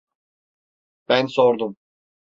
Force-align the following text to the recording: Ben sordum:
Ben 1.09 1.25
sordum: 1.27 1.75